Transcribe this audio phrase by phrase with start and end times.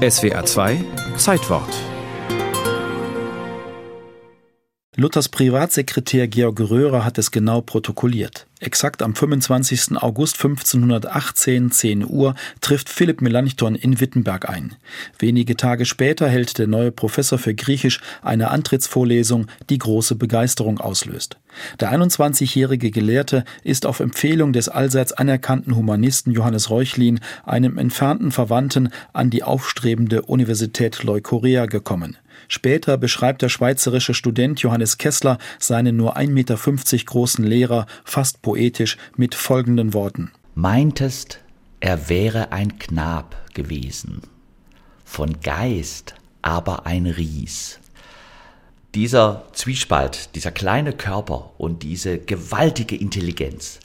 [0.00, 0.82] SWR 2
[1.18, 1.68] Zeitwort
[4.96, 8.46] Luthers Privatsekretär Georg Röhrer hat es genau protokolliert.
[8.62, 9.96] Exakt am 25.
[9.96, 14.74] August 1518, 10 Uhr, trifft Philipp Melanchthon in Wittenberg ein.
[15.18, 21.38] Wenige Tage später hält der neue Professor für Griechisch eine Antrittsvorlesung, die große Begeisterung auslöst.
[21.80, 28.90] Der 21-jährige Gelehrte ist auf Empfehlung des allseits anerkannten Humanisten Johannes Reuchlin, einem entfernten Verwandten,
[29.14, 32.18] an die aufstrebende Universität Leukorea gekommen.
[32.48, 38.96] Später beschreibt der schweizerische Student Johannes Kessler seinen nur 1,50 Meter großen Lehrer fast poetisch
[39.16, 40.32] mit folgenden Worten.
[40.56, 41.38] Meintest,
[41.78, 44.22] er wäre ein Knab gewesen,
[45.04, 47.78] von Geist aber ein Ries.
[48.96, 53.78] Dieser Zwiespalt, dieser kleine Körper und diese gewaltige Intelligenz,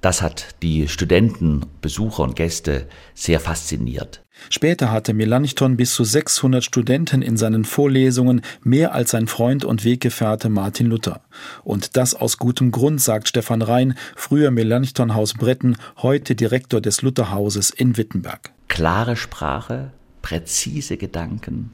[0.00, 4.22] das hat die Studenten, Besucher und Gäste sehr fasziniert.
[4.50, 9.84] Später hatte Melanchthon bis zu 600 Studenten in seinen Vorlesungen, mehr als sein Freund und
[9.84, 11.22] Weggefährte Martin Luther.
[11.64, 17.70] Und das aus gutem Grund, sagt Stefan Rhein, früher Melanchthon-Haus Bretten, heute Direktor des Lutherhauses
[17.70, 18.52] in Wittenberg.
[18.68, 19.90] Klare Sprache,
[20.22, 21.70] präzise Gedanken,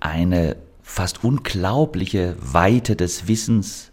[0.00, 3.92] eine fast unglaubliche Weite des Wissens,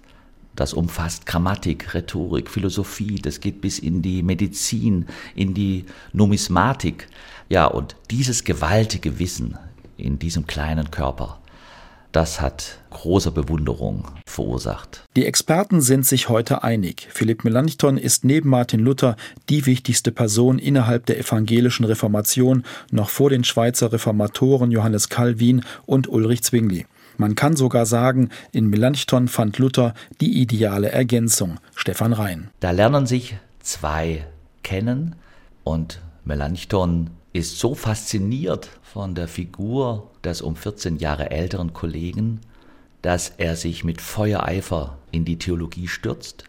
[0.56, 7.08] das umfasst Grammatik, Rhetorik, Philosophie, das geht bis in die Medizin, in die Numismatik.
[7.50, 9.58] Ja, und dieses gewaltige Wissen
[9.98, 11.40] in diesem kleinen Körper,
[12.12, 15.06] das hat große Bewunderung verursacht.
[15.16, 17.08] Die Experten sind sich heute einig.
[17.10, 19.16] Philipp Melanchthon ist neben Martin Luther
[19.50, 26.10] die wichtigste Person innerhalb der evangelischen Reformation, noch vor den Schweizer Reformatoren Johannes Calvin und
[26.10, 26.86] Ulrich Zwingli.
[27.22, 31.60] Man kann sogar sagen, in Melanchthon fand Luther die ideale Ergänzung.
[31.76, 32.50] Stefan Rhein.
[32.62, 34.26] Da lernen sich zwei
[34.64, 35.16] kennen
[35.64, 42.40] und Melanchthon ist so fasziniert von der Figur des um 14 Jahre älteren Kollegen,
[43.04, 46.46] dass er sich mit Feuereifer in die Theologie stürzt.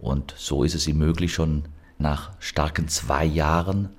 [0.00, 1.62] Und so ist es ihm möglich, schon
[1.98, 3.90] nach starken zwei Jahren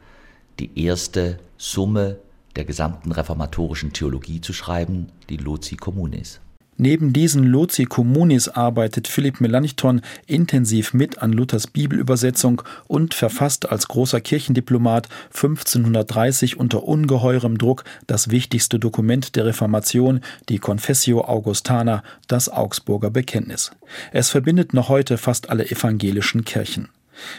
[0.60, 2.18] die erste Summe
[2.60, 6.42] der gesamten reformatorischen Theologie zu schreiben, die Loci Communis.
[6.76, 13.88] Neben diesen Loci Communis arbeitet Philipp Melanchthon intensiv mit an Luthers Bibelübersetzung und verfasst als
[13.88, 20.20] großer Kirchendiplomat 1530 unter ungeheurem Druck das wichtigste Dokument der Reformation,
[20.50, 23.72] die Confessio Augustana, das Augsburger Bekenntnis.
[24.12, 26.90] Es verbindet noch heute fast alle evangelischen Kirchen.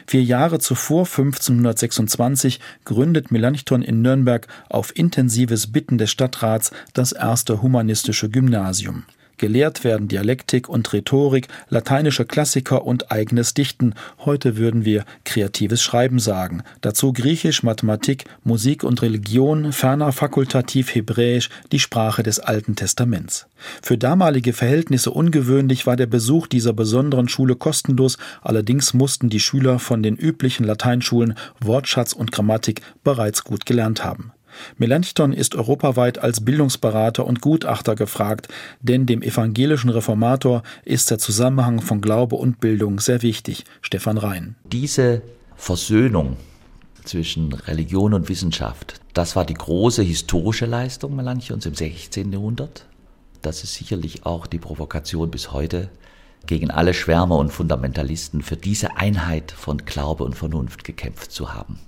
[0.06, 7.62] Vier Jahre zuvor, 1526, gründet Melanchthon in Nürnberg auf intensives Bitten des Stadtrats das erste
[7.62, 9.04] humanistische Gymnasium.
[9.40, 13.94] Gelehrt werden Dialektik und Rhetorik, lateinische Klassiker und eigenes Dichten.
[14.26, 16.62] Heute würden wir kreatives Schreiben sagen.
[16.82, 23.46] Dazu Griechisch, Mathematik, Musik und Religion, ferner fakultativ Hebräisch, die Sprache des Alten Testaments.
[23.80, 29.78] Für damalige Verhältnisse ungewöhnlich war der Besuch dieser besonderen Schule kostenlos, allerdings mussten die Schüler
[29.78, 34.32] von den üblichen Lateinschulen Wortschatz und Grammatik bereits gut gelernt haben.
[34.76, 38.48] Melanchthon ist europaweit als Bildungsberater und Gutachter gefragt,
[38.80, 43.64] denn dem evangelischen Reformator ist der Zusammenhang von Glaube und Bildung sehr wichtig.
[43.80, 44.56] Stefan Rhein.
[44.70, 45.22] Diese
[45.56, 46.36] Versöhnung
[47.04, 52.32] zwischen Religion und Wissenschaft, das war die große historische Leistung Melanchthons im 16.
[52.32, 52.86] Jahrhundert.
[53.42, 55.90] Das ist sicherlich auch die Provokation bis heute
[56.46, 61.78] gegen alle Schwärmer und Fundamentalisten für diese Einheit von Glaube und Vernunft gekämpft zu haben.